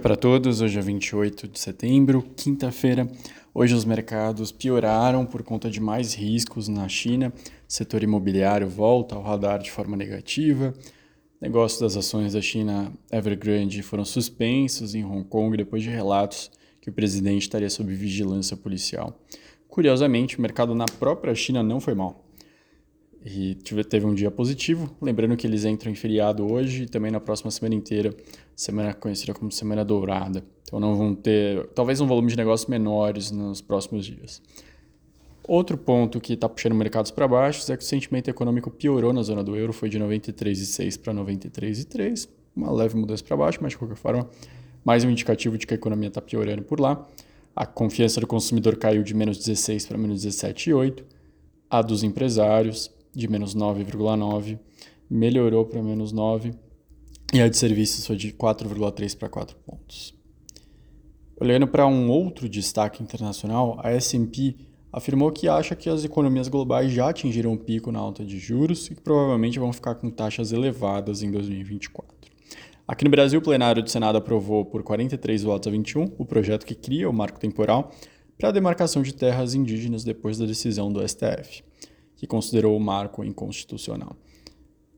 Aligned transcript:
para 0.00 0.16
todos, 0.16 0.62
hoje 0.62 0.78
é 0.78 0.80
28 0.80 1.46
de 1.46 1.60
setembro, 1.60 2.22
quinta-feira. 2.34 3.06
Hoje 3.52 3.74
os 3.74 3.84
mercados 3.84 4.50
pioraram 4.50 5.26
por 5.26 5.42
conta 5.42 5.68
de 5.68 5.82
mais 5.82 6.14
riscos 6.14 6.66
na 6.66 6.88
China. 6.88 7.30
O 7.68 7.70
setor 7.70 8.02
imobiliário 8.02 8.66
volta 8.66 9.14
ao 9.14 9.22
radar 9.22 9.58
de 9.58 9.70
forma 9.70 9.94
negativa. 9.94 10.72
Negócios 11.38 11.78
das 11.78 11.94
ações 11.94 12.32
da 12.32 12.40
China 12.40 12.90
Evergrande 13.12 13.82
foram 13.82 14.02
suspensos 14.02 14.94
em 14.94 15.04
Hong 15.04 15.28
Kong 15.28 15.58
depois 15.58 15.82
de 15.82 15.90
relatos 15.90 16.50
que 16.80 16.88
o 16.88 16.92
presidente 16.92 17.42
estaria 17.42 17.68
sob 17.68 17.94
vigilância 17.94 18.56
policial. 18.56 19.20
Curiosamente, 19.68 20.38
o 20.38 20.40
mercado 20.40 20.74
na 20.74 20.86
própria 20.86 21.34
China 21.34 21.62
não 21.62 21.82
foi 21.82 21.94
mal 21.94 22.21
e 23.24 23.54
teve 23.88 24.04
um 24.04 24.14
dia 24.14 24.30
positivo. 24.30 24.94
Lembrando 25.00 25.36
que 25.36 25.46
eles 25.46 25.64
entram 25.64 25.92
em 25.92 25.94
feriado 25.94 26.50
hoje 26.50 26.84
e 26.84 26.86
também 26.86 27.10
na 27.10 27.20
próxima 27.20 27.50
semana 27.50 27.74
inteira, 27.74 28.14
semana 28.56 28.92
conhecida 28.92 29.32
como 29.32 29.50
Semana 29.50 29.84
Dourada. 29.84 30.44
Então 30.64 30.80
não 30.80 30.96
vão 30.96 31.14
ter, 31.14 31.66
talvez 31.68 32.00
um 32.00 32.06
volume 32.06 32.28
de 32.28 32.36
negócios 32.36 32.68
menores 32.68 33.30
nos 33.30 33.60
próximos 33.60 34.06
dias. 34.06 34.42
Outro 35.46 35.76
ponto 35.76 36.20
que 36.20 36.34
está 36.34 36.48
puxando 36.48 36.74
mercados 36.74 37.10
para 37.10 37.26
baixo 37.26 37.70
é 37.72 37.76
que 37.76 37.82
o 37.82 37.86
sentimento 37.86 38.28
econômico 38.28 38.70
piorou 38.70 39.12
na 39.12 39.22
zona 39.22 39.42
do 39.42 39.56
euro, 39.56 39.72
foi 39.72 39.88
de 39.88 39.98
93,6 39.98 41.00
para 41.00 41.12
93,3, 41.12 42.28
uma 42.54 42.72
leve 42.72 42.96
mudança 42.96 43.24
para 43.24 43.36
baixo, 43.36 43.58
mas 43.60 43.72
de 43.72 43.78
qualquer 43.78 43.96
forma, 43.96 44.28
mais 44.84 45.04
um 45.04 45.10
indicativo 45.10 45.58
de 45.58 45.66
que 45.66 45.74
a 45.74 45.76
economia 45.76 46.08
está 46.08 46.20
piorando 46.20 46.62
por 46.62 46.80
lá. 46.80 47.06
A 47.54 47.66
confiança 47.66 48.20
do 48.20 48.26
consumidor 48.26 48.76
caiu 48.76 49.02
de 49.02 49.14
menos 49.14 49.36
16 49.36 49.86
para 49.86 49.98
menos 49.98 50.24
17,8, 50.24 51.02
a 51.68 51.82
dos 51.82 52.02
empresários 52.02 52.90
de 53.14 53.28
menos 53.28 53.54
9,9, 53.54 54.58
melhorou 55.08 55.66
para 55.66 55.82
menos 55.82 56.12
9, 56.12 56.52
e 57.32 57.40
a 57.40 57.48
de 57.48 57.56
serviços 57.56 58.06
foi 58.06 58.16
de 58.16 58.32
4,3 58.32 59.16
para 59.16 59.28
4 59.28 59.56
pontos. 59.66 60.14
Olhando 61.40 61.66
para 61.66 61.86
um 61.86 62.10
outro 62.10 62.48
destaque 62.48 63.02
internacional, 63.02 63.78
a 63.82 63.90
S&P 63.90 64.54
afirmou 64.92 65.32
que 65.32 65.48
acha 65.48 65.74
que 65.74 65.88
as 65.88 66.04
economias 66.04 66.48
globais 66.48 66.92
já 66.92 67.08
atingiram 67.08 67.52
um 67.52 67.56
pico 67.56 67.90
na 67.90 67.98
alta 67.98 68.24
de 68.24 68.38
juros 68.38 68.86
e 68.86 68.94
que 68.94 69.00
provavelmente 69.00 69.58
vão 69.58 69.72
ficar 69.72 69.94
com 69.94 70.10
taxas 70.10 70.52
elevadas 70.52 71.22
em 71.22 71.30
2024. 71.30 72.12
Aqui 72.86 73.04
no 73.04 73.10
Brasil, 73.10 73.40
o 73.40 73.42
plenário 73.42 73.82
do 73.82 73.88
Senado 73.88 74.18
aprovou 74.18 74.64
por 74.64 74.82
43 74.82 75.42
votos 75.42 75.68
a 75.68 75.70
21 75.70 76.12
o 76.18 76.26
projeto 76.26 76.66
que 76.66 76.74
cria 76.74 77.08
o 77.08 77.12
marco 77.12 77.40
temporal 77.40 77.90
para 78.36 78.50
a 78.50 78.52
demarcação 78.52 79.02
de 79.02 79.14
terras 79.14 79.54
indígenas 79.54 80.04
depois 80.04 80.36
da 80.36 80.44
decisão 80.44 80.92
do 80.92 81.06
STF 81.06 81.64
que 82.22 82.26
considerou 82.28 82.76
o 82.76 82.80
marco 82.80 83.24
inconstitucional. 83.24 84.16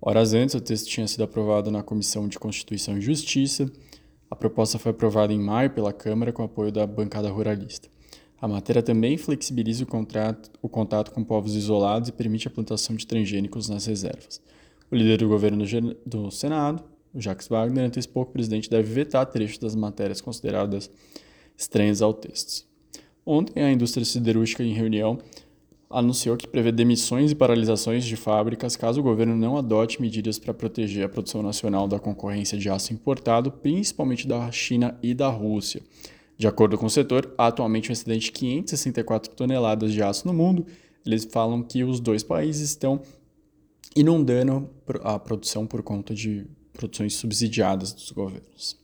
Horas 0.00 0.34
antes, 0.34 0.54
o 0.54 0.60
texto 0.60 0.86
tinha 0.86 1.08
sido 1.08 1.24
aprovado 1.24 1.68
na 1.68 1.82
Comissão 1.82 2.28
de 2.28 2.38
Constituição 2.38 2.96
e 2.96 3.00
Justiça. 3.00 3.68
A 4.30 4.36
proposta 4.36 4.78
foi 4.78 4.92
aprovada 4.92 5.32
em 5.32 5.40
maio 5.40 5.70
pela 5.70 5.92
Câmara 5.92 6.32
com 6.32 6.44
apoio 6.44 6.70
da 6.70 6.86
bancada 6.86 7.28
ruralista. 7.28 7.88
A 8.40 8.46
matéria 8.46 8.84
também 8.84 9.16
flexibiliza 9.16 9.82
o, 9.82 9.86
contrato, 9.86 10.48
o 10.62 10.68
contato 10.68 11.10
com 11.10 11.24
povos 11.24 11.56
isolados 11.56 12.08
e 12.08 12.12
permite 12.12 12.46
a 12.46 12.52
plantação 12.52 12.94
de 12.94 13.04
transgênicos 13.04 13.68
nas 13.68 13.86
reservas. 13.86 14.40
O 14.88 14.94
líder 14.94 15.18
do 15.18 15.26
governo 15.26 15.64
do 16.06 16.30
Senado, 16.30 16.84
Jacques 17.16 17.48
Wagner, 17.48 17.84
antecipou 17.84 18.26
que 18.26 18.30
o 18.30 18.34
presidente 18.34 18.70
deve 18.70 18.92
vetar 18.92 19.26
trechos 19.26 19.58
das 19.58 19.74
matérias 19.74 20.20
consideradas 20.20 20.88
estranhas 21.56 22.00
ao 22.00 22.14
texto. 22.14 22.64
Ontem, 23.26 23.60
a 23.60 23.72
indústria 23.72 24.06
siderúrgica, 24.06 24.62
em 24.62 24.72
reunião, 24.72 25.18
anunciou 25.90 26.36
que 26.36 26.46
prevê 26.46 26.70
demissões 26.70 27.30
e 27.30 27.34
paralisações 27.34 28.04
de 28.04 28.16
fábricas 28.16 28.76
caso 28.76 29.00
o 29.00 29.02
governo 29.02 29.34
não 29.34 29.56
adote 29.56 30.00
medidas 30.00 30.38
para 30.38 30.52
proteger 30.52 31.04
a 31.04 31.08
produção 31.08 31.42
nacional 31.42 31.88
da 31.88 31.98
concorrência 31.98 32.58
de 32.58 32.68
aço 32.68 32.92
importado, 32.92 33.50
principalmente 33.50 34.28
da 34.28 34.50
China 34.52 34.98
e 35.02 35.14
da 35.14 35.28
Rússia. 35.28 35.82
De 36.36 36.46
acordo 36.46 36.76
com 36.76 36.86
o 36.86 36.90
setor, 36.90 37.34
há 37.38 37.48
atualmente 37.48 37.90
um 37.90 37.92
excedente 37.92 38.26
de 38.26 38.32
564 38.32 39.34
toneladas 39.34 39.92
de 39.92 40.02
aço 40.02 40.26
no 40.26 40.34
mundo. 40.34 40.66
Eles 41.04 41.24
falam 41.24 41.62
que 41.62 41.82
os 41.82 42.00
dois 42.00 42.22
países 42.22 42.68
estão 42.68 43.00
inundando 43.96 44.68
a 45.02 45.18
produção 45.18 45.66
por 45.66 45.82
conta 45.82 46.14
de 46.14 46.46
produções 46.72 47.14
subsidiadas 47.14 47.92
dos 47.92 48.12
governos. 48.12 48.78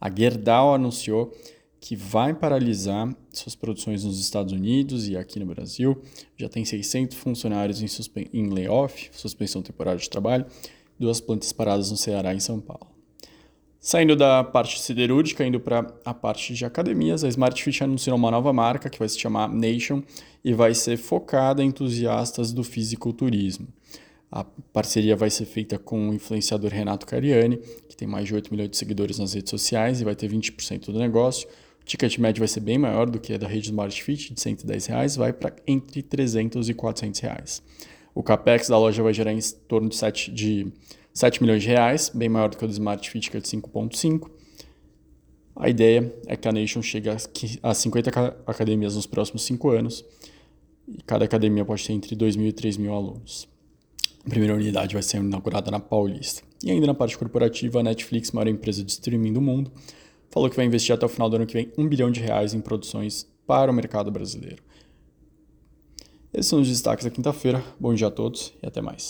A 0.00 0.08
Gerdau 0.10 0.74
anunciou 0.74 1.36
que 1.80 1.94
vai 1.94 2.34
paralisar 2.34 3.14
suas 3.32 3.54
produções 3.54 4.04
nos 4.04 4.20
Estados 4.20 4.52
Unidos 4.52 5.08
e 5.08 5.16
aqui 5.16 5.38
no 5.38 5.46
Brasil. 5.46 6.00
Já 6.36 6.48
tem 6.48 6.64
600 6.64 7.16
funcionários 7.16 7.80
em, 7.80 7.86
em 8.32 8.48
layoff, 8.48 9.10
suspensão 9.12 9.62
temporária 9.62 10.00
de 10.00 10.10
trabalho, 10.10 10.46
duas 10.98 11.20
plantas 11.20 11.52
paradas 11.52 11.90
no 11.90 11.96
Ceará 11.96 12.34
e 12.34 12.36
em 12.36 12.40
São 12.40 12.60
Paulo. 12.60 12.88
Saindo 13.80 14.16
da 14.16 14.42
parte 14.42 14.80
siderúrgica, 14.82 15.46
indo 15.46 15.60
para 15.60 15.86
a 16.04 16.12
parte 16.12 16.52
de 16.52 16.64
academias, 16.64 17.22
a 17.22 17.28
Smart 17.28 17.62
Fit 17.62 17.84
anunciou 17.84 18.16
uma 18.16 18.30
nova 18.30 18.52
marca 18.52 18.90
que 18.90 18.98
vai 18.98 19.08
se 19.08 19.18
chamar 19.18 19.48
Nation 19.48 20.02
e 20.44 20.52
vai 20.52 20.74
ser 20.74 20.96
focada 20.96 21.62
em 21.62 21.68
entusiastas 21.68 22.52
do 22.52 22.64
fisiculturismo. 22.64 23.68
A 24.30 24.44
parceria 24.44 25.16
vai 25.16 25.30
ser 25.30 25.46
feita 25.46 25.78
com 25.78 26.10
o 26.10 26.14
influenciador 26.14 26.70
Renato 26.70 27.06
Cariani, 27.06 27.56
que 27.88 27.96
tem 27.96 28.06
mais 28.06 28.26
de 28.26 28.34
8 28.34 28.50
milhões 28.50 28.70
de 28.70 28.76
seguidores 28.76 29.18
nas 29.18 29.32
redes 29.32 29.48
sociais 29.48 30.00
e 30.00 30.04
vai 30.04 30.16
ter 30.16 30.28
20% 30.28 30.86
do 30.86 30.98
negócio 30.98 31.48
ticket 31.88 32.18
médio 32.18 32.40
vai 32.40 32.48
ser 32.48 32.60
bem 32.60 32.76
maior 32.76 33.08
do 33.08 33.18
que 33.18 33.32
a 33.32 33.38
da 33.38 33.48
rede 33.48 33.66
Smart 33.66 34.02
Fit, 34.02 34.34
de 34.34 34.40
110 34.40 34.86
reais, 34.86 35.16
vai 35.16 35.32
para 35.32 35.56
entre 35.66 36.02
300 36.02 36.68
e 36.68 36.74
400 36.74 37.20
reais. 37.20 37.62
O 38.14 38.22
capex 38.22 38.68
da 38.68 38.78
loja 38.78 39.02
vai 39.02 39.14
gerar 39.14 39.32
em 39.32 39.40
torno 39.66 39.88
de 39.88 39.96
7, 39.96 40.30
de 40.30 40.70
7 41.14 41.42
milhões 41.42 41.62
de 41.62 41.68
reais, 41.68 42.10
bem 42.14 42.28
maior 42.28 42.50
do 42.50 42.58
que 42.58 42.64
o 42.64 42.68
do 42.68 42.72
Smart 42.72 43.08
Fit, 43.08 43.30
que 43.30 43.36
é 43.38 43.40
de 43.40 43.48
5,5. 43.48 44.30
A 45.56 45.68
ideia 45.68 46.14
é 46.26 46.36
que 46.36 46.46
a 46.46 46.52
Nation 46.52 46.82
chegue 46.82 47.08
a 47.08 47.74
50 47.74 48.10
academias 48.46 48.94
nos 48.94 49.06
próximos 49.06 49.42
5 49.44 49.70
anos, 49.70 50.04
e 50.86 51.02
cada 51.02 51.24
academia 51.24 51.64
pode 51.64 51.86
ter 51.86 51.94
entre 51.94 52.14
2 52.14 52.36
mil 52.36 52.48
e 52.48 52.52
3 52.52 52.76
mil 52.76 52.92
alunos. 52.92 53.48
A 54.26 54.28
primeira 54.28 54.54
unidade 54.54 54.94
vai 54.94 55.02
ser 55.02 55.18
inaugurada 55.18 55.70
na 55.70 55.80
Paulista. 55.80 56.42
E 56.62 56.70
ainda 56.70 56.86
na 56.86 56.94
parte 56.94 57.16
corporativa, 57.16 57.80
a 57.80 57.82
Netflix, 57.82 58.30
maior 58.32 58.48
empresa 58.48 58.84
de 58.84 58.90
streaming 58.90 59.32
do 59.32 59.40
mundo, 59.40 59.72
falou 60.30 60.48
que 60.48 60.56
vai 60.56 60.64
investir 60.64 60.94
até 60.94 61.04
o 61.04 61.08
final 61.08 61.28
do 61.28 61.36
ano 61.36 61.46
que 61.46 61.54
vem 61.54 61.72
um 61.76 61.88
bilhão 61.88 62.10
de 62.10 62.20
reais 62.20 62.54
em 62.54 62.60
produções 62.60 63.26
para 63.46 63.70
o 63.70 63.74
mercado 63.74 64.10
brasileiro. 64.10 64.62
Esses 66.32 66.46
são 66.46 66.60
os 66.60 66.68
destaques 66.68 67.04
da 67.04 67.10
quinta-feira. 67.10 67.64
Bom 67.80 67.94
dia 67.94 68.08
a 68.08 68.10
todos 68.10 68.52
e 68.62 68.66
até 68.66 68.80
mais. 68.80 69.06